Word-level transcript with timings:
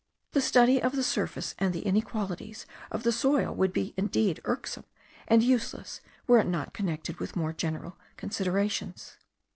The 0.31 0.41
study 0.41 0.81
of 0.81 0.95
the 0.95 1.03
surface 1.03 1.53
and 1.59 1.73
the 1.75 1.81
inequalities 1.85 2.65
of 2.91 3.03
the 3.03 3.11
soil 3.11 3.53
would 3.53 3.77
indeed 3.77 4.37
be 4.37 4.41
irksome 4.45 4.85
and 5.27 5.43
useless 5.43 6.01
were 6.25 6.39
it 6.39 6.47
not 6.47 6.73
connected 6.73 7.19
with 7.19 7.35
more 7.35 7.53
general 7.53 7.99
considerations. 8.17 9.17